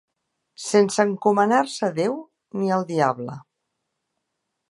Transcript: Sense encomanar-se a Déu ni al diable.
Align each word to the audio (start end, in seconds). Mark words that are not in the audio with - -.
Sense 0.67 1.03
encomanar-se 1.09 1.85
a 1.89 1.91
Déu 1.99 2.17
ni 2.61 2.73
al 2.77 2.87
diable. 2.95 3.39